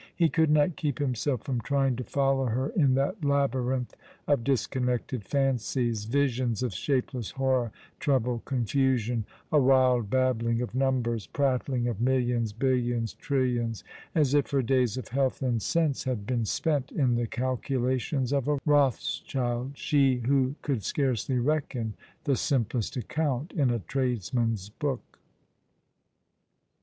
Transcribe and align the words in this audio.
He 0.15 0.29
could 0.29 0.49
not 0.49 0.77
keep 0.77 0.97
himself 0.97 1.43
from 1.43 1.61
trying 1.61 1.95
to 1.97 2.03
follow 2.03 2.47
her 2.47 2.69
in 2.69 2.95
that 2.95 3.23
labyrinth 3.23 3.93
of 4.27 4.43
disconnected 4.43 5.23
fancies— 5.23 6.05
visions 6.05 6.63
of 6.63 6.73
shapeless 6.73 7.29
horror, 7.29 7.71
trouble, 7.99 8.41
confusion— 8.43 9.25
a 9.51 9.61
wild 9.61 10.09
babbling 10.09 10.59
of 10.59 10.73
numbers, 10.73 11.27
prattling 11.27 11.87
of 11.87 12.01
millions, 12.01 12.51
billions, 12.51 13.13
trillions— 13.13 13.83
as 14.15 14.33
if 14.33 14.49
her 14.49 14.63
days 14.63 14.97
of 14.97 15.09
health 15.09 15.43
and 15.43 15.61
sense 15.61 16.05
had 16.05 16.25
been 16.25 16.45
spent 16.45 16.91
in 16.91 17.13
the 17.13 17.27
calculations 17.27 18.33
of 18.33 18.47
a 18.47 18.57
Rothschild, 18.65 19.73
she 19.77 20.15
who 20.25 20.55
could 20.63 20.81
scarcely 20.81 21.37
reckon 21.37 21.93
the 22.23 22.35
simplest 22.35 22.97
account 22.97 23.51
in 23.53 23.69
a 23.69 23.77
tradesman's 23.77 24.69
book. 24.69 25.19